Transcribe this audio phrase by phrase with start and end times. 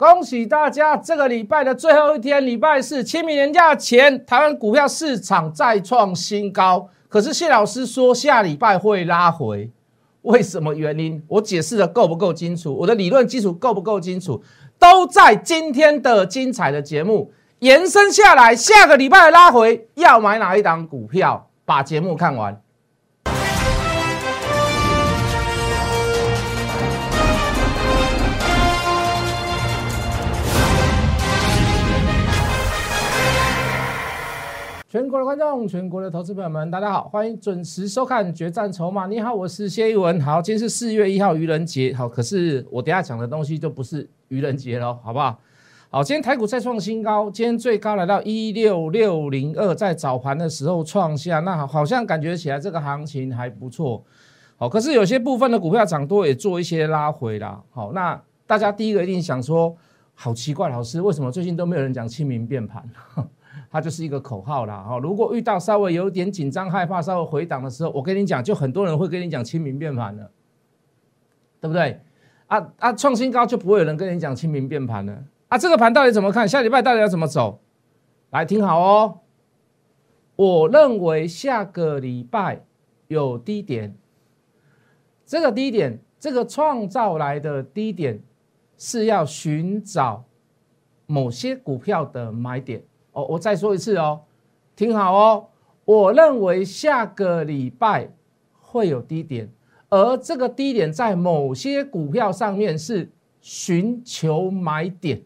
[0.00, 0.96] 恭喜大家！
[0.96, 6.88] 这个礼拜的最后一天，礼拜四清明年假前，台湾股票市场再创新高。
[7.06, 9.70] 可是谢老师说下礼拜会拉回，
[10.22, 11.22] 为什么原因？
[11.28, 12.74] 我解释的够不够清楚？
[12.74, 14.42] 我的理论基础够不够清楚？
[14.78, 18.56] 都在今天的精彩的节目延伸下来。
[18.56, 21.50] 下个礼拜拉回要买哪一档股票？
[21.66, 22.58] 把节目看完。
[34.90, 39.04] 全国的观众，全国的投资朋友们，大家好，欢迎准时收看《决战筹码》。
[39.08, 40.20] 你好，我是谢一文。
[40.20, 41.94] 好，今天是四月一号，愚人节。
[41.94, 45.38] 好，可是我等下讲的东西就不是愚人节了，好不好？
[45.90, 54.02] 好，今天台股再创新高，今天最高来到一六六零二，在早盘的时候创下，那好像感觉起来这个行情还不错。
[54.56, 57.62] 好，可是有些部分的股票涨多，也做一些拉回啦。
[57.70, 59.72] 好，那大家第一个一定想说，
[60.14, 62.82] 好奇怪，老师为什么最近都没有人讲清明变盘？
[63.70, 64.98] 它就是一个口号啦，哈！
[64.98, 70.28] 如果遇到稍微有点紧张、害怕、稍微回档的时候，我跟你讲，就很多人会跟你讲清明变盘了，
[71.60, 72.00] 对不对？
[72.48, 75.56] 啊啊，创新高就不会有人跟你讲清明变盘了啊！
[75.56, 76.48] 这个盘到底怎么看？
[76.48, 77.60] 下礼拜到底要怎么走？
[78.30, 79.20] 来听好哦，
[80.34, 82.64] 我认为下个礼拜
[83.06, 83.94] 有低点，
[85.24, 88.20] 这个低点，这个创造来的低点
[88.76, 90.24] 是要寻找
[91.06, 92.82] 某些股票的买点。
[93.12, 94.20] 哦，我再说一次哦，
[94.76, 95.46] 听好哦。
[95.84, 98.08] 我认为下个礼拜
[98.60, 99.48] 会有低点，
[99.88, 105.20] 而这个低点在某些股票上面是寻求买点。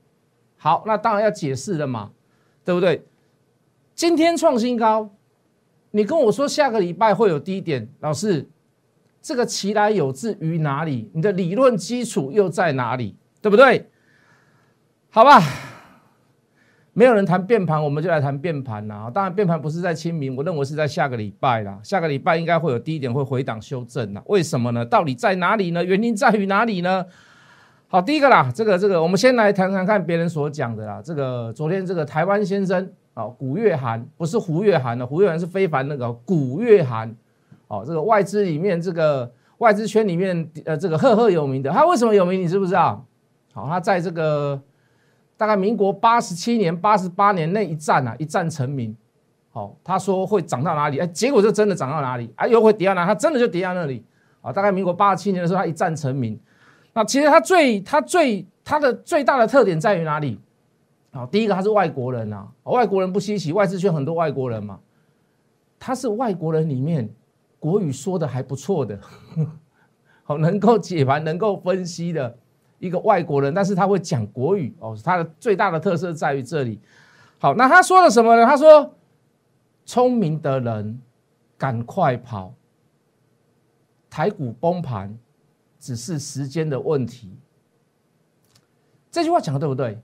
[0.56, 2.12] 好，那当然要解释了嘛，
[2.64, 3.04] 对不对？
[3.94, 5.10] 今天创新高，
[5.90, 8.48] 你跟我说下个礼拜会有低点，老师，
[9.20, 11.10] 这个其来有自于哪里？
[11.12, 13.14] 你的理论基础又在哪里？
[13.42, 13.90] 对不对？
[15.10, 15.42] 好吧。
[16.96, 19.10] 没有人谈变盘，我们就来谈变盘啦。
[19.12, 21.76] 当然，变盘不是在清明，我认为是在下个礼拜啦。
[21.82, 24.22] 下个礼拜应该会有低点会回档修正啦。
[24.26, 24.86] 为什么呢？
[24.86, 25.84] 到底在哪里呢？
[25.84, 27.04] 原因在于哪里呢？
[27.88, 31.02] 好，第一个啦，这个这个，我们先来谈谈看别人所讲的啦。
[31.04, 37.12] 这个昨天这个台湾先生啊，古月涵不是胡月涵的，胡月涵是非凡那个古月涵。
[37.66, 39.28] 哦，这个外资里面这个
[39.58, 42.40] 外资圈里面呃这个赫赫有名的，他为什么有名？
[42.40, 43.04] 你知不知道？
[43.52, 44.62] 好，他在这个。
[45.36, 48.96] 大概民国八十七年、八十八年那一战啊，一战成名。
[49.50, 50.98] 好，他说会涨到哪里？
[50.98, 52.32] 哎，结果就真的涨到哪里？
[52.36, 53.06] 哎，又会跌到哪？
[53.06, 54.04] 他真的就跌到那里。
[54.40, 56.38] 啊，大概民国八十七年的时候，他一战成名。
[56.92, 60.40] 那其实他最、他最、他的最大的特点在于哪里？
[61.12, 64.80] 好，第一个他是外国人啊，外国人不稀奇，外资圈很多外国人嘛。
[65.78, 67.08] 他是外国人里面
[67.58, 68.98] 国语说的还不错的，
[70.24, 72.36] 好，能够解盘、能够分析的。
[72.84, 74.94] 一个外国人，但是他会讲国语哦。
[75.02, 76.78] 他的最大的特色在于这里。
[77.38, 78.44] 好，那他说了什么呢？
[78.44, 78.94] 他说
[79.86, 81.00] ：“聪明的人
[81.56, 82.52] 赶快跑，
[84.10, 85.18] 台股崩盘
[85.80, 87.34] 只是时间的问题。”
[89.10, 89.98] 这句话讲的对不对？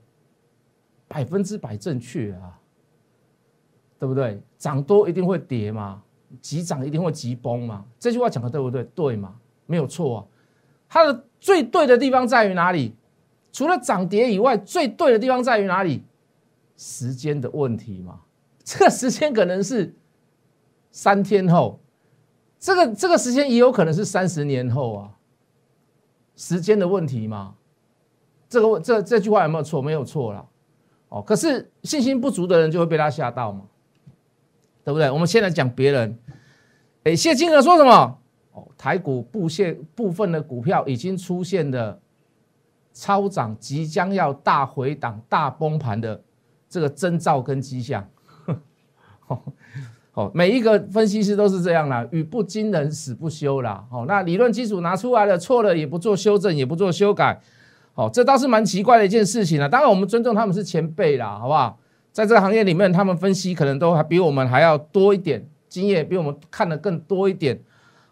[1.07, 2.57] 百分之百正确啊，
[3.99, 4.41] 对不对？
[4.57, 6.01] 涨多一定会跌嘛，
[6.41, 7.85] 急涨一定会急崩嘛。
[7.99, 8.83] 这句话讲的对不对？
[8.95, 9.35] 对嘛，
[9.67, 10.25] 没有错啊。
[10.93, 12.93] 它的最对的地方在于哪里？
[13.53, 16.03] 除了涨跌以外，最对的地方在于哪里？
[16.75, 18.19] 时间的问题嘛。
[18.65, 19.95] 这个时间可能是
[20.91, 21.79] 三天后，
[22.59, 25.11] 这个这个时间也有可能是三十年后啊。
[26.35, 27.55] 时间的问题嘛。
[28.49, 29.81] 这个这这句话有没有错？
[29.81, 30.45] 没有错啦。
[31.07, 33.61] 哦，可是信心不足的人就会被他吓到嘛，
[34.83, 35.09] 对不对？
[35.09, 36.19] 我们现在讲别人。
[37.05, 38.17] 哎，谢金河说什么？
[38.77, 41.99] 台股部线部分的股票已经出现了
[42.93, 46.21] 超涨，即将要大回档、大崩盘的
[46.69, 48.05] 这个征兆跟迹象。
[50.11, 53.85] 好， 每一个分析师都是这样啦，语不惊人死不休啦。
[53.89, 57.39] 好，那理论基础拿出来了，错了也不做修正，也不做修改。
[57.93, 59.69] 好，这倒是蛮奇怪的一件事情啊。
[59.69, 61.79] 当然，我们尊重他们是前辈啦，好不好？
[62.11, 67.57] 在这个行业里面，他们分析可能都还比我们还要多一点经验，比我们看的更多一点。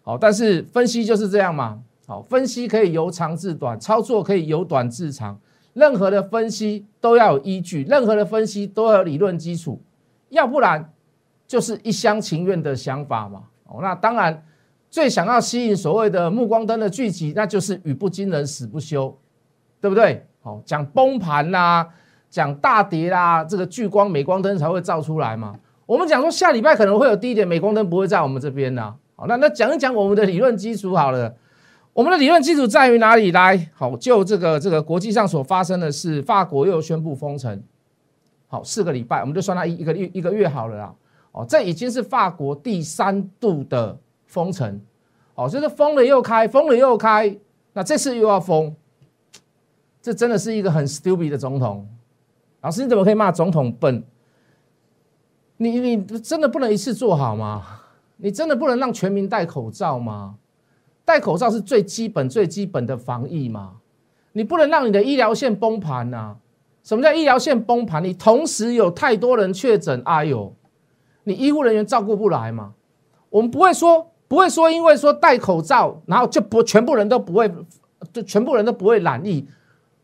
[0.02, 1.80] 好，但是分析就是这样嘛。
[2.06, 5.38] 好，分析可以由长至短，操作可以由短至长。
[5.72, 9.80] 任何的分析都要有依据，任何的分析都要有理论基础，
[10.30, 10.92] 要不然
[11.46, 13.44] 就是一厢情愿的想法嘛。
[13.66, 14.44] 哦，那当然
[14.90, 19.16] 最想要吸引所谓的目光灯的聚集，那就是语不惊人死不休，
[19.80, 20.26] 对不对？
[20.42, 21.88] 好，讲崩盘啦，
[22.28, 25.54] 讲大跌啦，这个聚光镁光灯才会照出来嘛。
[25.86, 28.96] 我们讲说下礼拜可能会有低点，镁光灯不会在我们这边呢。
[29.26, 31.34] 那那讲一讲我们的理论基础好了。
[31.92, 33.32] 我们的理论基础在于哪里？
[33.32, 37.60] 来，好，就这个这个国际上所发生的是，法国又宣布封城，
[38.46, 40.94] 好，四个礼拜，我们就算它一一个月一个月好了啦。
[41.32, 44.80] 哦，这已经是法国第三度的封城，
[45.34, 47.36] 哦，就是封了又开，封了又开，
[47.72, 48.74] 那这次又要封，
[50.00, 51.86] 这真的是一个很 stupid 的总统。
[52.60, 54.04] 老师，你怎么可以骂总统笨？
[55.56, 57.79] 你你真的不能一次做好吗？
[58.22, 60.36] 你真的不能让全民戴口罩吗？
[61.04, 63.76] 戴口罩是最基本、最基本的防疫嘛？
[64.32, 66.36] 你不能让你的医疗线崩盘呐！
[66.84, 68.02] 什么叫医疗线崩盘？
[68.04, 70.54] 你同时有太多人确诊，哎呦，
[71.24, 72.74] 你医护人员照顾不来嘛？
[73.28, 77.52] 我们不会说，不会说，因为说戴口罩，然后就不全部人都不会，
[78.12, 79.46] 就全部人都不会染疫，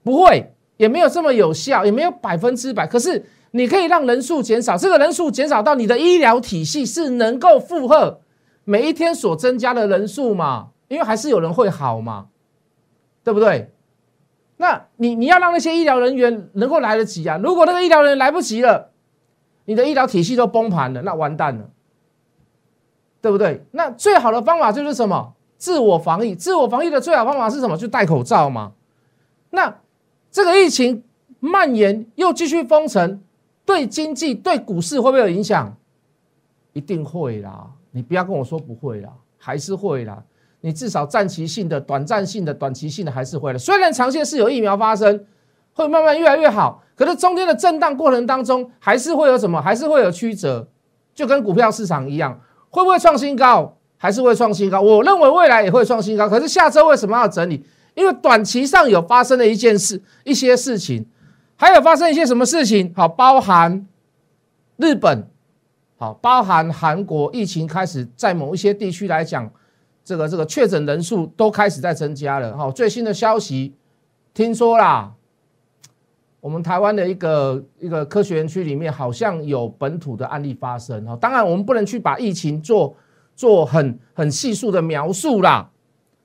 [0.02, 2.86] 不会，也没有这么有效，也没有百分之百。
[2.86, 3.24] 可是
[3.56, 8.20] 你可以让人数减少，这个人数减少到你的医疗体系是能够负荷
[8.64, 10.68] 每一天所增加的人数嘛？
[10.88, 12.26] 因为还是有人会好嘛，
[13.24, 13.72] 对不对？
[14.58, 17.38] 那你你要让那些医疗人员能够来得及啊！
[17.42, 18.90] 如果那个医疗人员来不及了，
[19.64, 21.70] 你的医疗体系都崩盘了，那完蛋了，
[23.22, 23.64] 对不对？
[23.70, 25.34] 那最好的方法就是什么？
[25.56, 26.34] 自我防疫。
[26.34, 27.76] 自我防疫的最好方法是什么？
[27.76, 28.72] 就戴口罩嘛。
[29.50, 29.78] 那
[30.30, 31.02] 这个疫情
[31.40, 33.22] 蔓延又继续封城，
[33.66, 35.76] 对经济、对股市会不会有影响？
[36.72, 37.66] 一定会啦！
[37.90, 40.22] 你不要跟我说不会啦，还是会啦。
[40.60, 43.58] 你至少暂期性的、短暂性的、短期性的还是会了。
[43.58, 45.26] 虽然长线是有疫苗发生，
[45.72, 49.60] 会慢慢越来越好，可是中间的震荡过程当中，还是会有什么？
[49.60, 50.68] 还是会有曲折，
[51.14, 52.40] 就跟股票市场一样，
[52.70, 53.76] 会不会创新高？
[53.96, 54.80] 还是会创新高？
[54.80, 56.28] 我认为未来也会创新高。
[56.28, 57.64] 可是下周为什么要整理？
[57.94, 61.06] 因为短期上有发生的一件事、一些事情，
[61.56, 62.92] 还有发生一些什么事情？
[62.94, 63.86] 好，包含
[64.76, 65.28] 日本，
[65.96, 69.50] 好，包含韩国疫情开始在某一些地区来讲。
[70.04, 73.74] 这个这个确诊人数都开始在增加了好，最新的消息
[74.32, 75.12] 听说啦，
[76.38, 82.94] 我们台湾的一个一个科学园区里面好像有本土的案例发生哈，当然我们不能去把疫情做
[83.34, 85.68] 做很很细数的描述啦，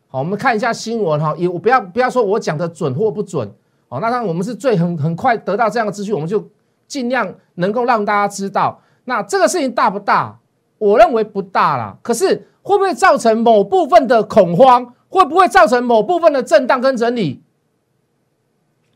[0.08, 3.52] 好，我们看一下新闻哈，也不要不要说我讲的准或不准，
[3.92, 6.50] 好，那当然我们是最很很快得到这样的资讯，我们就
[6.88, 10.40] 尽量能够让大家知道，那这个事情大不大？
[10.78, 12.48] 我认为不大啦，可是。
[12.64, 14.94] 会不会造成某部分的恐慌？
[15.10, 17.42] 会不会造成某部分的震荡跟整理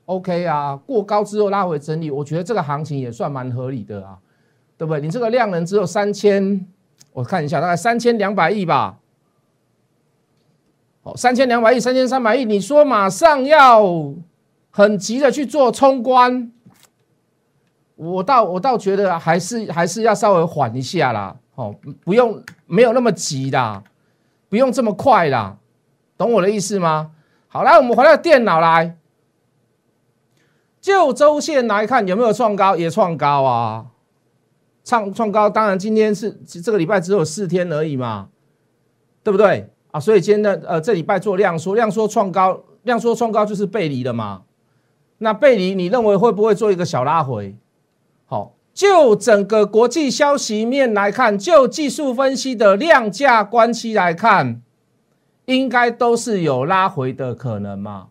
[0.05, 4.19] ？OK 啊，过高之后拉回整理，我觉得这个行情也算蛮合理的啊，
[4.77, 5.01] 对不对？
[5.01, 6.63] 你这个量能只有三千，
[7.11, 8.99] 我看一下，大概三千两百亿吧。
[11.01, 13.83] 哦，三千两百亿、三千三百亿，你说马上要
[14.77, 16.51] 很急的去做冲关，
[17.95, 21.33] 我倒我倒觉得还是还是要稍微缓一下啦。
[21.55, 21.73] 哦，
[22.03, 23.81] 不用，没有那么急啦，
[24.49, 25.55] 不用这么快啦，
[26.17, 27.11] 懂我的意思吗？
[27.47, 28.97] 好，来，我们回到电脑来，
[30.81, 33.85] 就周线来看有没有创高，也创高啊，
[34.83, 38.27] 创创高，当然今天是这个礼拜只有四天而已嘛，
[39.23, 39.69] 对不对？
[39.91, 40.01] 啊？
[40.01, 44.41] 所以今天的呃这礼拜做量缩，量缩创高，量缩创高就是背离的嘛，
[45.19, 47.55] 那背离你认为会不会做一个小拉回？
[48.25, 48.53] 好。
[48.73, 54.61] 就整个国际消息面来看，就技术分析的量价关系来看，
[55.45, 58.07] 应该都是有拉回的可能嘛，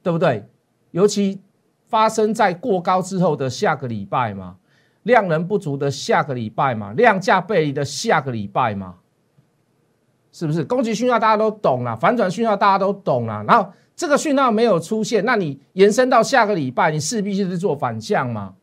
[0.00, 0.46] 对不对？
[0.92, 1.40] 尤其
[1.88, 4.58] 发生在过高之后的下个礼拜嘛，
[5.02, 8.94] 量能不足的下个礼拜嘛，量价背离的下个礼拜嘛，
[10.30, 10.62] 是不是？
[10.62, 18.54] 攻击讯号大家都懂了，反转讯号大家都懂了，然后这个讯号没有出现，那你延伸到下个礼拜，你势必就是做反向嘛。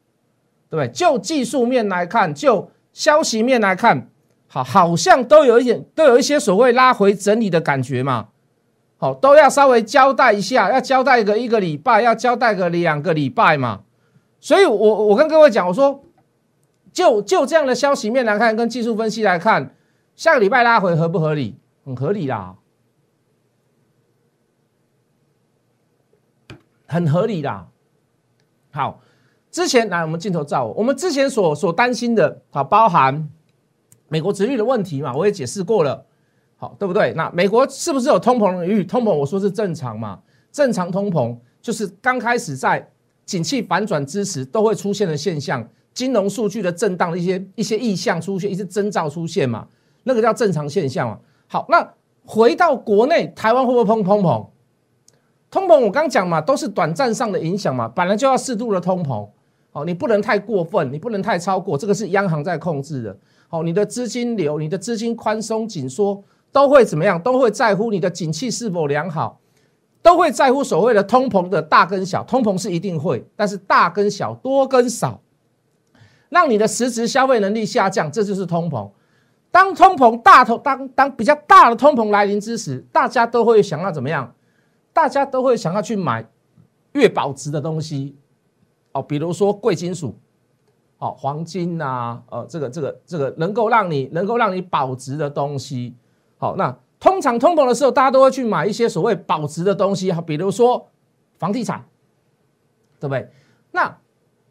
[0.72, 0.88] 对不对？
[0.94, 4.08] 就技术面来看，就消息面来看，
[4.48, 8.28] 好，好像都有一点，都有一些所谓拉回整理的感觉嘛。
[8.98, 13.80] 好，都要稍微交代一下，要交代个一个礼拜，要交代个两个礼拜嘛。
[14.40, 16.04] 所以，我我跟各位讲，我说，
[16.94, 19.74] 就就这样的消息面来看，跟技术分析来看，
[20.16, 21.58] 下个礼拜拉回合不合理？
[21.84, 22.54] 很合理啦，
[26.89, 27.69] 很合理啦。
[28.72, 29.00] 好。
[29.51, 33.27] 之前来我们镜头照，我们之前所所担心的，啊，包含
[34.08, 36.05] 美国殖率的问题嘛，我也解释过了，
[36.55, 37.12] 好，对不对？
[37.13, 40.19] 那美国是不是有通膨的余通膨，我说是正常嘛，
[40.51, 42.91] 正常通膨就是刚开始在
[43.25, 49.67] 景气反转之时都会出现的现象，金融数据的震荡的一些一些意向出现，一些征兆出现嘛，
[50.03, 51.19] 那个叫正常现象嘛。
[51.48, 51.91] 好，那
[52.24, 54.48] 回到国内，台湾会不会碰通膨？
[55.51, 59.27] 通膨我刚讲嘛，都是短暂上的影响嘛，本来就要适度的通膨。
[59.72, 63.15] 好，你不能太过分，你不能太超过，这个是央行在控制的。
[63.48, 67.22] 好，你的资金流，你的资金宽松紧缩，都会怎么样？
[67.22, 69.39] 都会在乎你的景气是否良好，
[70.01, 72.24] 都会在乎所谓的通膨的大跟小。
[72.24, 75.22] 通膨是一定会，但是大跟小、多跟少，
[76.29, 78.89] 让你的实质消费能力下降，这就是通膨。
[79.51, 84.32] 当通膨大头当当比较大的通膨来临之时，大家都会想要怎么样？
[84.93, 86.27] 大家都会想要去买
[86.93, 88.17] 越保值的东西
[88.91, 90.17] 哦，比如说贵金属，
[90.98, 95.96] 哦，黄金呐，呃，这个这个这个能够让你能够让你保值的东西。
[96.38, 100.89] 好，那通常通膨的时候，大家都会去买一些所谓保值的东西，哈，比如说
[101.38, 101.86] 房地产，
[103.00, 103.29] 对不对？
[103.72, 103.98] 那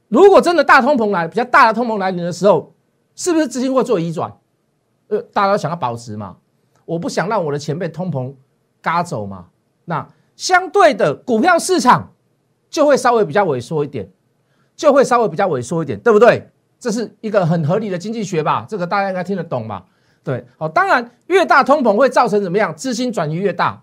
[0.08, 2.72] 如果真的大通膨来，比较大的通膨来临的时候，
[3.14, 4.32] 是不是资金会做移转？
[5.08, 6.36] 呃，大家都想要保值嘛，
[6.84, 8.32] 我不想让我的钱被通膨
[8.80, 9.48] 嘎走嘛。
[9.84, 12.14] 那相对的股票市场
[12.70, 14.08] 就会稍微比较萎缩一点，
[14.76, 16.48] 就会稍微比较萎缩一点，对不对？
[16.78, 18.64] 这是一个很合理的经济学吧？
[18.68, 19.84] 这个大家应该听得懂吧？
[20.22, 22.72] 对，好，当然越大通膨会造成怎么样？
[22.76, 23.82] 资金转移越大。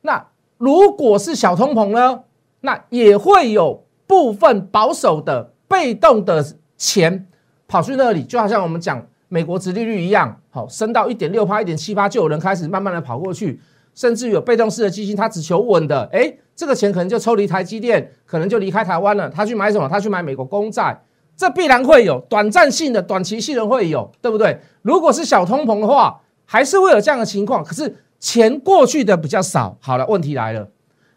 [0.00, 0.26] 那
[0.58, 2.24] 如果是小通膨呢？
[2.62, 6.44] 那也会有部分保守的被动的
[6.76, 7.28] 钱
[7.68, 9.06] 跑去那里，就好像我们讲。
[9.28, 13.60] 美国殖利率一样，好升到一点六趴、一点七趴，就有人开始慢慢的跑过去，
[13.96, 19.88] 甚至有被动式的基金，他只求稳的，哎，这个钱可能就抽离台积电，可能就离开台湾了，他去买什么？
[19.88, 21.02] 他去买美国公债，
[21.34, 24.60] 这必然会有短暂性的、短期性的会有，对不对？
[24.82, 29.76] 如果是小通膨的话，还是会有这样的情况，可是钱过去的比较少。
[29.80, 30.68] 好了，问题来了，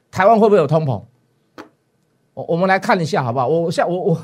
[0.10, 1.04] 台湾会不会有通膨？
[2.34, 3.48] 我我们来看一下好不好？
[3.48, 4.18] 我像我我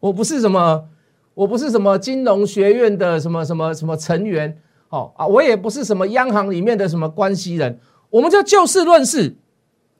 [0.00, 0.88] 我不是什么。
[1.34, 4.54] 我不是什么金融学院的什么什么什么成员，
[4.92, 7.80] 哦啊，我也不是什么央行里面的什么关系人，
[8.10, 9.36] 我们就就事论事，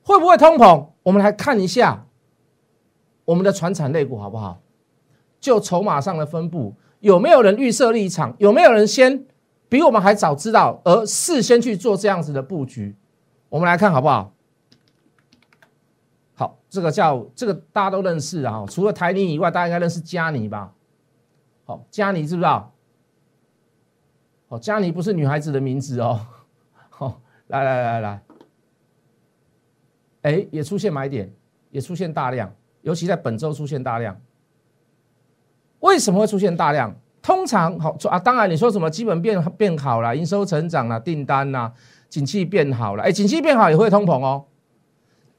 [0.03, 0.89] 会不会通膨？
[1.03, 2.07] 我们来看一下
[3.25, 4.61] 我们的船产类股好不好？
[5.41, 8.37] 就筹码上的分布，有没有人预设立场？
[8.39, 9.25] 有没有人先
[9.71, 12.95] 比我们还早知道，而事先去做这样子的布局？
[13.49, 14.35] 我们来看好不好？
[16.35, 20.75] 好，这个叫这个大家都认识啊，除了台泥以外，大家应该认识嘉泥吧？
[21.65, 22.72] 好，佳妮知不知道？
[24.53, 26.21] 哦，佳妮不是女孩子的名字哦。
[26.91, 28.23] 好，来来来来，
[30.21, 31.33] 哎，也出现买点，
[31.71, 34.15] 也出现大量，尤其在本周出现大量。
[35.81, 36.95] 为什么会出现大量？
[37.23, 41.73] 通常好啊，当然你说什么基本变变好了，营收成长了，订单呐，
[42.11, 44.45] 景气变好了，哎，景气变好也会通膨哦。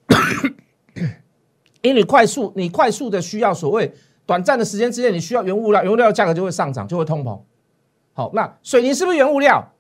[1.84, 3.94] 因为你快速，你快速的需要所谓。
[4.26, 7.40] 短暂的时间之内，你需要原物料，原物料价格就会上涨，就会通膨。
[8.14, 9.74] 好，那水泥是不是原物料？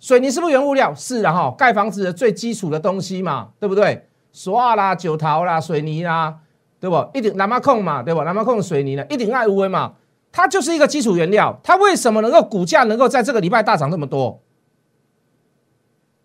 [0.00, 0.94] 水泥是不是原物料？
[0.94, 4.08] 是的哈，盖房子的最基础的东西嘛，对不对？
[4.32, 6.40] 石化啦、九桃啦、水泥啦，
[6.78, 7.10] 对不？
[7.14, 8.22] 一顶南马控嘛，对不？
[8.22, 9.94] 南马控水泥呢，一顶爱乌嘛，
[10.30, 11.58] 它就是一个基础原料。
[11.64, 14.40] 它为什么能够股价能够在这个礼拜大涨这么多？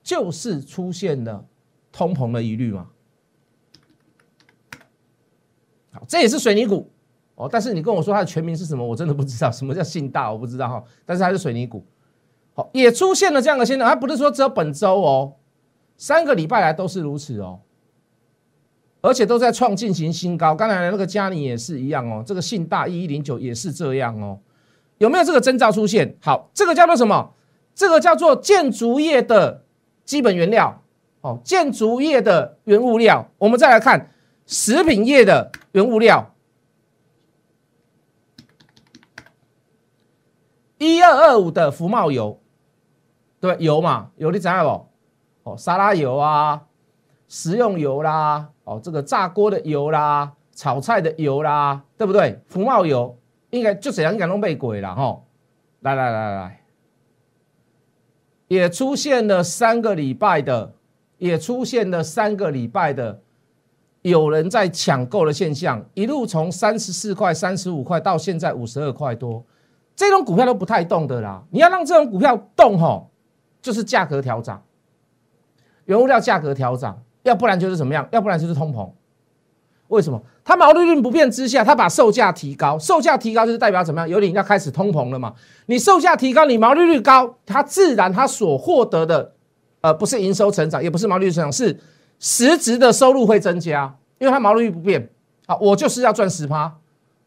[0.04, 1.46] 就是出现了
[1.92, 2.90] 通膨的疑虑嘛。
[5.94, 6.93] 好，这也是水泥股。
[7.36, 9.52] 哦，但是你跟我说它的全名是什么，我真的不知道。
[9.52, 10.84] 什么叫信大，我不知道哈。
[11.06, 11.84] 但是它是水泥股，
[12.54, 13.88] 好，也出现了这样的现象。
[13.88, 15.34] 它不是说只有本周哦，
[15.98, 17.60] 三个礼拜来都是如此哦，
[19.02, 20.54] 而且都在创进行新高。
[20.54, 24.38] 刚才那个嘉尼也是一样哦，这个信大一一零九也是这样哦。
[25.00, 26.16] 有没有这个征兆出现？
[26.22, 27.34] 好，这个叫做什么？
[27.74, 29.64] 这个叫做建筑业的
[30.06, 30.84] 基本原料
[31.22, 33.28] 哦，建筑业的原物料。
[33.40, 34.12] 我们再来看
[34.46, 36.30] 食品业的原物料。
[40.84, 42.40] 一二二五的福茂油，
[43.40, 44.88] 对油嘛，油你知道
[45.44, 45.52] 不？
[45.52, 46.62] 哦，沙拉油啊，
[47.28, 52.42] 食用油啦，哦，这个炸锅的油啦，炒菜的油啦，对不对？
[52.48, 53.18] 福茂油
[53.52, 55.22] 应该就这样，应该弄被鬼了哈。
[55.82, 56.62] 来来来来，
[58.48, 60.74] 也出现了三个礼拜的，
[61.18, 63.22] 也出现了三个礼拜的
[64.02, 69.46] 有人在抢购的现象，一路从三十四块、三十五块到现在五十二块多。
[69.96, 73.10] 这种股票都不太动的啦，你要让这种股票动吼，
[73.62, 74.64] 就是价格调涨，
[75.86, 78.08] 原物料价格调涨，要不然就是怎么样？
[78.12, 78.90] 要不然就是通膨。
[79.90, 80.20] 为什么？
[80.44, 84.10] 它毛利率不变之下，它把售价提高，售价提高就是代表怎么样？
[84.10, 85.34] 有点要开始通膨了嘛。
[85.68, 89.34] 你售价提高，你毛利率高，它自然它所获得的，
[89.82, 91.80] 呃，不是营收成长，也不是毛利率成长，是
[92.20, 95.08] 实质的收入会增加，因为它毛利率不变
[95.46, 96.74] 啊，我就是要赚十趴。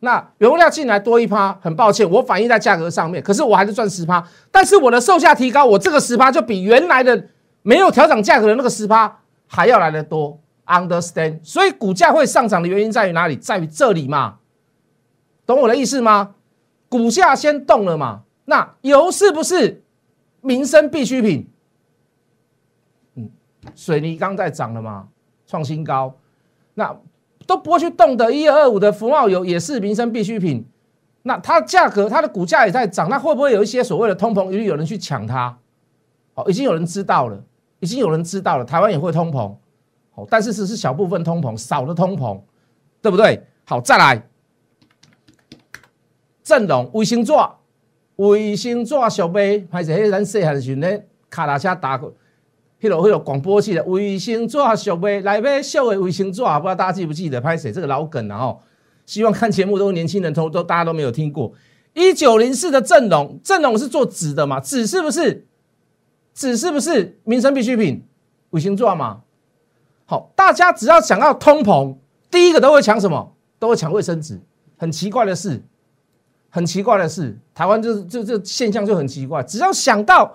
[0.00, 4.23] 那原物料进来多一趴，很抱歉，我反映在价格上面，可是我还是赚十趴。
[4.50, 7.29] 但是我的售价提高，我这个十趴就比原来的
[7.62, 10.38] 没有调整价格的那个十趴还要来的多。
[10.67, 11.38] Understand？
[11.45, 13.37] 所以股价会上涨的原因在于哪里？
[13.37, 14.38] 在于这里嘛？
[15.47, 16.35] 懂我的意思吗？
[16.88, 18.23] 股价先动了嘛？
[18.47, 19.85] 那油是不是
[20.41, 21.49] 民生必需品？
[23.15, 23.31] 嗯
[23.76, 25.07] 水泥刚在涨了嘛，
[25.47, 26.17] 创新高，
[26.75, 26.97] 那
[27.47, 28.33] 都不会去动的。
[28.33, 30.67] 一二二五的福茂油也是民生必需品，
[31.23, 35.57] 那它价格它的股价也在涨，那会不会有一些所谓的通膨，有有人去抢它？
[36.35, 37.43] 哦，已经有人知道了，
[37.81, 39.55] 已经有人知道了，台湾也会通膨，
[40.15, 42.41] 哦，但是只是小部分通膨，少的通膨，
[43.00, 43.43] 对不对？
[43.65, 44.23] 好，再来，
[46.43, 47.59] 阵容卫星座。
[48.17, 52.11] 卫星纸小杯，还是迄咱细汉时咧，卡拉车打过，
[52.87, 57.40] 迄落迄落广播器的卫星纸小杯，来杯秀的卫星纸，不知道大家记不记得？
[57.40, 58.38] 拍谁这个老梗啊？
[58.38, 58.59] 哦，
[59.05, 61.52] 希望看节目都年轻人都都大家都没有听过。
[61.95, 64.61] 一九零四的阵容，阵容是做纸的嘛？
[64.61, 65.47] 纸是不是？
[66.35, 68.05] 纸是不是民生必需品？
[68.50, 69.23] 卫星纸嘛？
[70.05, 71.97] 好，大家只要想要通膨，
[72.31, 73.35] 第一个都会抢什么？
[73.59, 74.40] 都会抢卫生纸。
[74.76, 75.62] 很奇怪的是。
[76.49, 80.35] 很奇怪的是，台湾就是就这现象就很奇怪，只要想到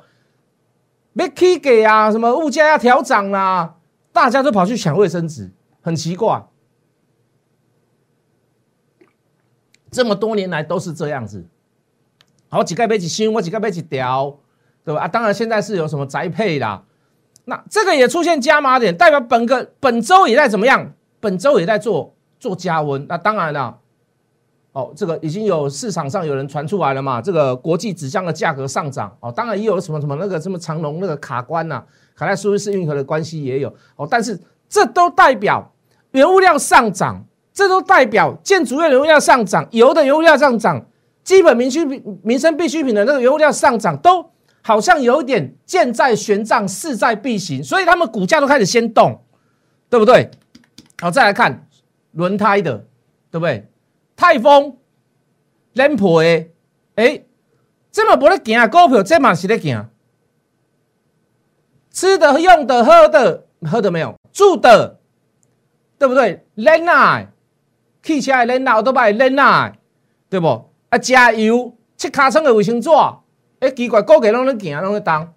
[1.14, 3.76] 没 K 给啊，什么物价要调涨啦，
[4.14, 5.52] 大家都跑去抢卫生纸，
[5.82, 6.44] 很奇怪。
[9.92, 11.46] 这么多年来都是这样子。
[12.48, 14.40] 好几个杯子新，我几个杯子调，
[14.86, 15.02] 对吧？
[15.02, 16.84] 啊，当然现在是有什么宅配啦，
[17.44, 20.94] 那这个也出现加码点，代表本个本周也在怎么样？
[21.20, 23.81] 本周也在做做加温，那当然了。
[24.74, 27.22] 哦，这个已经有市场上有人传出来了嘛？
[27.22, 31.84] 这个国际纸浆的价格上涨哦，当然也有什么什么那个什么长隆那个卡关呐，
[32.16, 35.74] 卡在苏伊士运河的关系也有哦，但是这都代表
[36.12, 40.86] 原物料上涨，这都代表建筑业原物料上涨，油的原物料上涨，
[41.22, 41.84] 基本民需、
[42.24, 44.26] 民生必需品的那个原物料上涨，都
[44.62, 49.22] 好像有点箭在弦上，势在必行，所以他们股价都开始先动，
[49.90, 50.32] 对不对？
[51.02, 51.68] 好，再来看
[52.14, 52.86] 轮胎的，
[53.30, 53.68] 对不对？
[54.22, 54.78] 泰丰、
[55.74, 56.52] 冷普的，
[56.94, 57.24] 哎，
[57.92, 59.90] 这么不咧行股票，这嘛是咧行。
[61.90, 64.14] 吃的、用的、喝的，喝的没有？
[64.32, 65.00] 住的，
[65.98, 66.46] 对不对？
[66.54, 67.34] 冷奶，
[68.04, 69.80] 汽车的冷奶，都买冷奶，
[70.30, 70.70] 对不？
[70.90, 72.92] 啊，加油，吃卡层的卫生纸，
[73.60, 75.34] 哎，奇怪，股价拢咧行，拢咧当，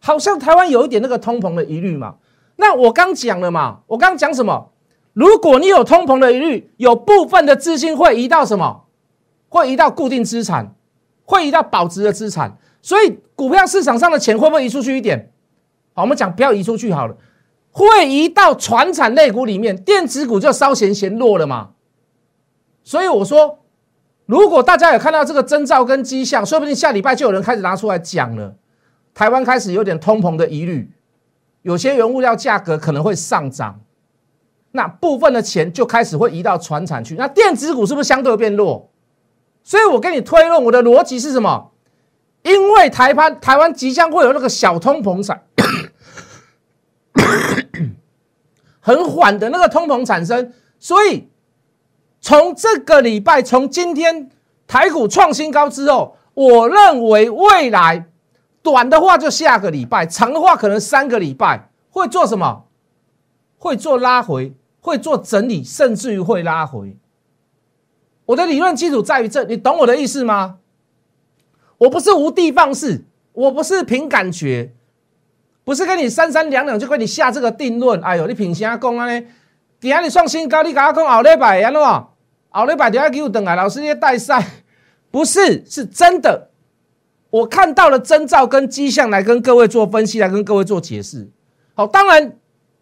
[0.00, 2.16] 好像台湾有一点那个通膨的疑虑嘛。
[2.56, 4.70] 那我刚讲了嘛，我刚讲什么？
[5.14, 8.84] 如果你有通膨的疑虑，有部分的资金会移到什么？
[9.48, 10.74] 会移到固定资产，
[11.24, 12.58] 会移到保值的资产。
[12.82, 15.32] 所以股票市场上的钱会不会移出去一点？
[15.94, 17.16] 好，我们讲不要移出去好了，
[17.70, 21.70] 会移到传产类股里面，电子股就稍嫌嫌弱了嘛。
[22.82, 23.60] 所以我说，
[24.26, 28.56] 如果大家有看到这个征兆跟迹象，说不定下礼拜就有人开始拿出来讲了。
[29.14, 30.90] 台湾开始有点通膨的疑虑，
[31.62, 33.80] 有些原物料价格可能会上涨。
[34.76, 38.90] 那部分的钱就开始会移到船产去，那电子股是不是相对变弱？
[39.62, 41.70] 所以我跟你推论，我的逻辑是什么？
[42.42, 45.44] 因为台湾台湾即将会有那个小通膨产，
[48.80, 51.28] 很缓的那个通膨产生，所以
[52.20, 54.28] 从这个礼拜，从今天
[54.66, 58.06] 台股创新高之后，我认为未来
[58.60, 62.64] 短的话就下个礼拜，长的话可能三个礼拜会做什么？
[63.56, 64.52] 会做拉回。
[64.84, 66.94] 会做整理，甚至于会拉回。
[68.26, 70.58] 我的理论基础在于这，你懂我的意思吗？
[71.78, 74.74] 我不是无的放矢，我不是凭感觉，
[75.64, 77.98] 不是跟你三三两两就跟你下这个定论。
[78.02, 79.10] 哎呦，你凭啥讲啊？
[79.10, 79.26] 呢？
[79.80, 81.82] 底下你创新高，你跟我讲后礼拜安怎？
[82.50, 84.46] 后礼拜就要给我等来，老师你带赛，
[85.10, 86.50] 不是是真的。
[87.30, 91.30] 我看到了征兆跟迹象，来跟各位做分析，来跟各位做解释。
[91.72, 92.36] 好，当然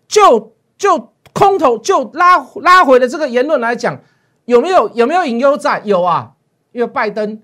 [0.08, 1.12] 就就。
[1.32, 3.98] 空头就拉拉回的这个言论来讲，
[4.44, 5.80] 有没有有没有隐忧在？
[5.84, 6.32] 有啊，
[6.72, 7.40] 因为拜登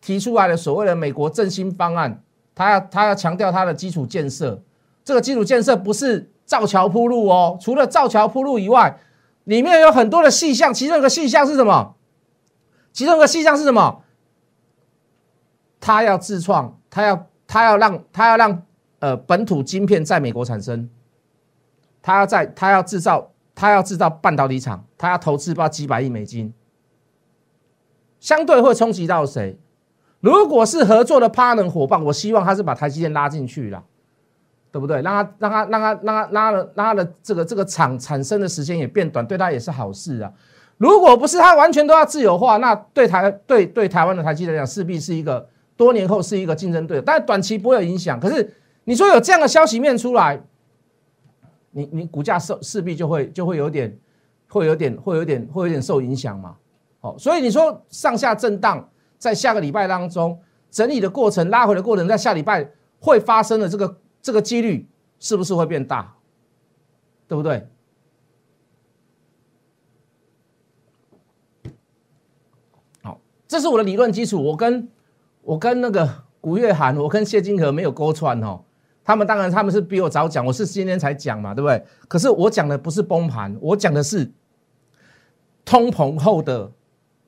[0.00, 2.22] 提出来的所谓的美国振兴方案，
[2.54, 4.62] 他要他要强调他的基础建设，
[5.04, 8.98] 这个基础建设不是造桥铺路哦，除了造桥铺路以外，
[9.44, 11.94] 里面有很多的细项，其中一个细项是什么？
[12.92, 14.02] 其中一个细项是什么？
[15.80, 18.62] 他要自创，他要他要让他要让
[19.00, 20.88] 呃本土晶片在美国产生。
[22.02, 26.52] 他要在，他要制造，他要制造半导体厂，他要投资不知道几百亿美金，
[28.18, 29.56] 相对会冲击到谁？
[30.20, 33.82] 如果是合作的 partner 伙伴，我希望他是把台积电拉进去了，
[34.70, 35.00] 对不对？
[35.02, 40.32] 让他让他让他让他拉了拉了这个这个厂产生的时间也变短，对他也是好事啊。
[40.78, 48.18] 如果不是他完全都要自由化，那对台对对台湾的台积电来讲，势必是一个多年后是一个竞争对手，但是短期不会有影响。
[48.18, 50.40] 可是你说有这样的消息面出来？
[51.72, 53.98] 你你股价受势必就会就会有点，
[54.48, 56.56] 会有点会有点会有点受影响嘛，
[57.00, 60.38] 好，所以你说上下震荡在下个礼拜当中
[60.70, 64.86] 整理的过程拉回的过程，在下礼拜会发生的这个这个几率
[65.18, 66.14] 是不是会变大？
[67.26, 67.66] 对不对？
[73.02, 74.42] 好，这是我的理论基础。
[74.42, 74.88] 我跟
[75.40, 78.62] 我跟那个古月涵，我跟谢金河没有勾串哦。
[79.04, 81.82] 他们当然他们是比我早讲，我是今天才讲嘛，对不对？
[82.08, 84.30] 可是我讲的不是崩盘，我讲的是
[85.64, 86.70] 通膨后的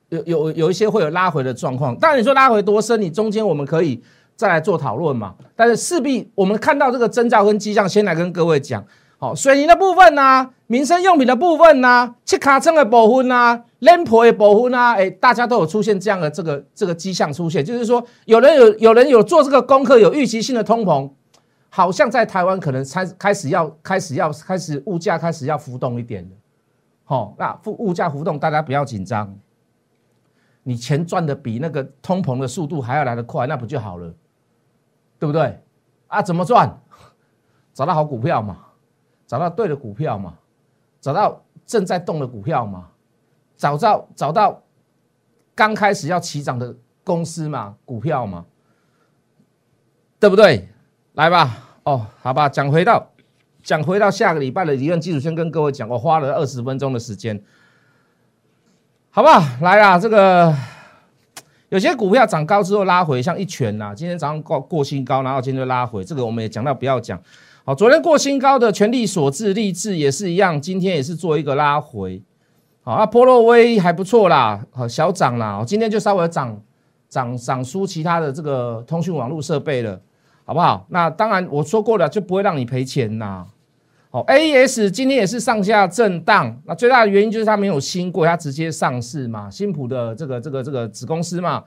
[0.09, 1.95] 有有有一些会有拉回的状况。
[1.97, 4.01] 当然你说拉回多深，你中间我们可以
[4.35, 5.35] 再来做讨论嘛。
[5.55, 8.83] 但是势必我们看到这个征兆跟迹象，先来跟各位讲。
[9.17, 21.09] 好，水泥的部分呢，民生用品的部分呢，切卡称的部分呢，冷婆的部分呢，哎，大家都有出现这样的这个这个迹象出现，就是说有人有有人有做这个功课，有预期性的通膨，
[21.75, 26.35] 好像在台湾可能开开始要开始要开始物价开始要浮动一点了。
[27.03, 29.37] 好，那物物价浮动，大家不要紧张，
[30.63, 34.13] 你钱赚的比那个通膨的速度还要来得快，那不就好了？
[35.19, 35.59] 对不对？
[36.07, 36.79] 啊，怎么赚？
[37.73, 38.57] 找到好股票嘛。
[39.27, 40.33] 找到对的股票嘛？
[41.01, 42.87] 找到正在动的股票嘛？
[43.57, 44.63] 找到找到
[45.53, 47.75] 刚开始要起涨的公司嘛？
[47.83, 48.45] 股票嘛？
[50.17, 50.69] 对不对？
[51.15, 53.11] 来吧，哦，好吧，讲回到
[53.61, 57.39] 讲回到下个礼拜的理论基础，先跟各位讲，我花了二十分钟的时间，
[59.11, 59.39] 好不好？
[59.61, 60.51] 来啦，这个
[61.69, 67.21] 有些股票涨高之后拉回，像一拳呐，今天早上过过新高，然后今天就拉回，这个我们也讲到不要讲。
[67.63, 72.19] 好，昨天过新高的全力所致，励志也是一样，今天也是做一个拉回。
[72.81, 76.59] 好，那波洛威还不错啦，好小涨啦，今天就稍微涨
[77.07, 80.01] 涨涨输其他的这个通讯网络设备了，
[80.45, 80.85] 好不好？
[80.89, 83.45] 那当然我说过了，就不会让你赔钱呐。
[84.09, 91.61] 好，A E S 今天也是上下震荡，那最大的原因就是它没有新贵，它直接上市嘛，新普的这个这个这个子公司嘛，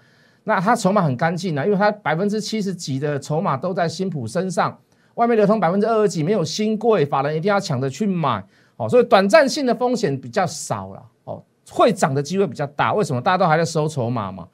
[0.45, 4.79] 那它筹码很干净啊，因为它百分之七十几的筹码都在新普身上。
[5.17, 8.41] 外面流通百分之二十几，没有新贵，法人一定要抢着去买，
[8.77, 12.95] 哦，所以短暂性的风险比较少了，哦，会涨的机会比较大。
[12.95, 13.21] 为什么？
[13.21, 14.47] 大家都还在收筹码嘛，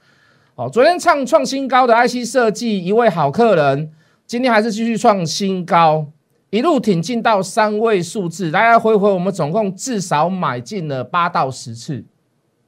[0.55, 3.93] 哦，昨天创创新高的 IC 设计一位好客人，
[4.27, 6.07] 今天还是继续创新高，
[6.49, 12.03] 一路挺进到三位数字，来来回回我们总共至少买进了八到十次，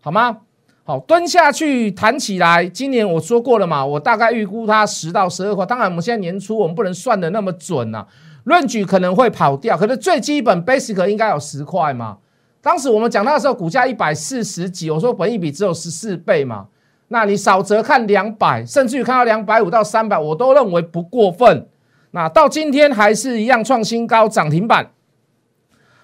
[0.03, 0.41] 好吗？
[0.85, 2.67] 好，蹲下去弹起来。
[2.67, 5.65] 今年我说过了嘛，我大概预估它十到十二块。
[5.65, 8.07] 当然，我们现在年初我们不能算的那么准呐，
[8.45, 9.79] 论据可能会跑掉。
[9.79, 12.19] 可是最基本 basic 应该有十块嘛。
[12.61, 16.67] 当时我们讲它的时候，股价一百四十几，我说本益比只有十四倍嘛。
[17.09, 21.69] 那你少则看两百，甚至于看到两百五到三百，我都认为不过分。
[22.11, 24.91] 那到今天还是一样创新高，涨停板。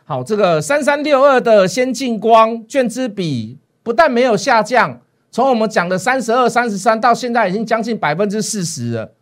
[0.05, 3.59] 好，这个三三六二的先进光券资比。
[3.85, 5.01] 不但没有下降，
[5.33, 9.13] 从我们讲的三十二、三十三到现在已经将近百分之四十了。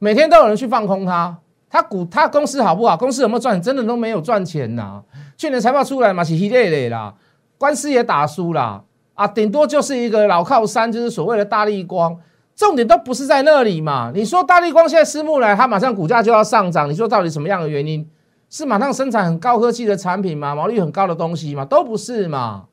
[0.00, 1.38] 每天都有人去放空它，
[1.70, 2.96] 它股它公司好不好？
[2.96, 3.62] 公司有没有赚？
[3.62, 5.00] 真的都没有赚钱呐。
[5.36, 7.14] 去年财报出来嘛，是稀累累啦，
[7.56, 8.82] 官司也打输啦，
[9.22, 12.18] 啊，顶多就是一个老靠山，就是所谓的大力光。
[12.56, 14.10] 重点都不是在那里嘛。
[14.14, 18.06] 你说大力光现在私募来，它马上股价就要上涨，你说到底什么样的原因？
[18.50, 20.54] 是马上生产很高科技的产品吗？
[20.54, 21.64] 毛利很高的东西吗？
[21.64, 22.64] 都不是嘛。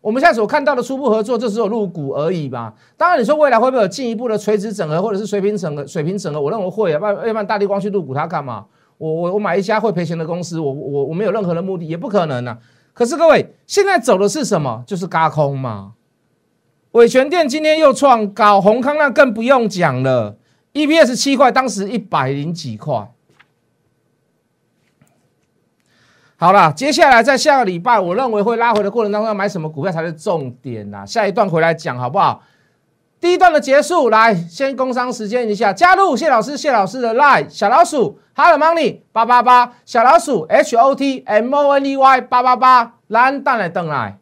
[0.00, 2.72] 我们现在所看到的初步合作，就只有入股而已嘛。
[2.96, 5.86] 当然，你说未来会不会有进一步的垂直整合，或者是水平整合？
[5.86, 7.00] 水平整合，我认为会啊。
[7.26, 8.64] 要不然大力光去入股它干嘛？
[8.98, 12.58] 我我我买一家会赔钱的公司，我我我没有任何的目的，也不可能啊。
[12.94, 14.82] 可是各位，现在走的是什么？
[14.86, 15.94] 就是嘎空嘛。
[16.92, 20.36] 伟全店今天又创高，宏康那更不用讲了
[20.72, 23.10] ，EPS 七块，当时一百零几块。
[26.36, 31.04] 好了，接下来在下个礼拜，我认为会拉回的过程当中，要买什么股票才是重点呐？
[31.04, 32.42] 下一段回来讲好不好？
[33.24, 44.18] 第一段的结束，来先工商时间一下，加入谢老师谢老师的 Line 小老鼠 Hello Money 八八八小老鼠 H O T M O N E Y 八八八，蓝蛋来等来。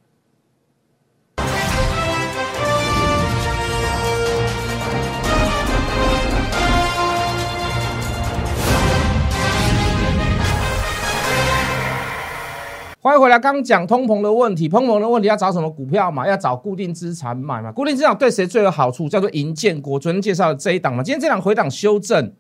[13.05, 13.37] 欢迎回来。
[13.37, 16.25] 刚讲通膨的问题，通膨的问题要找什么股票嘛？
[16.25, 17.73] 要找固定资产买嘛？
[17.73, 19.09] 固定资产对谁最有好处？
[19.09, 19.99] 叫做银建国。
[19.99, 22.33] 昨天介绍的这一档嘛，今天这档回档修正，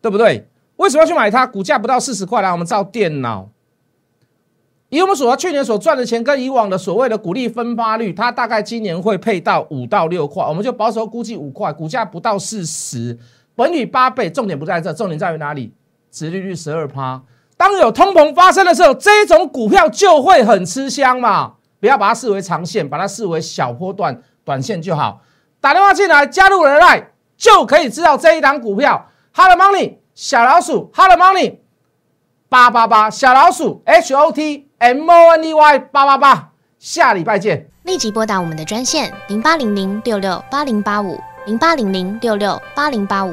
[0.00, 0.48] 对不对？
[0.74, 1.46] 为什么要去买它？
[1.46, 3.48] 股价不到四十块来，我们造电脑。
[4.88, 11.72] 以我们所去年所赚的钱，跟以往的所谓的股利分发率，它大概今年会配到五到六块，我们就保守估计五块。
[11.72, 13.16] 股价不到四十，
[13.54, 14.28] 本率八倍。
[14.28, 15.72] 重点不在这，重点在于哪里？
[16.10, 17.22] 殖利率十二趴。
[17.62, 21.52] 当有通膨发生的时候，这种股票就会很吃香嘛。
[21.78, 25.20] 不要把它视为长线，把它视为小波段、短线就好。
[25.60, 29.06] 打电话进来加入人来，就可以知道这一档股票。
[29.32, 31.58] Hello Money 小老鼠，Hello Money
[32.48, 36.48] 八八八，小老鼠 H O T M O N E Y 八八八，
[36.80, 37.70] 下礼拜见。
[37.84, 43.32] 立即拨打我们的专线零八零零六六八零八五零八零零六六八零八五